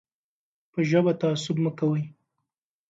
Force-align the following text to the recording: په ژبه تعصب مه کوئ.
په 0.71 0.79
ژبه 0.89 1.13
تعصب 1.21 1.55
مه 1.63 1.71
کوئ. 1.77 2.03